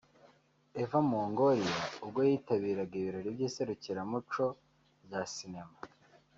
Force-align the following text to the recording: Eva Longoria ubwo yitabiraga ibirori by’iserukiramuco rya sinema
Eva 0.81 0.97
Longoria 1.09 1.77
ubwo 2.03 2.19
yitabiraga 2.29 2.93
ibirori 3.01 3.29
by’iserukiramuco 3.35 4.45
rya 5.05 5.21
sinema 5.33 5.77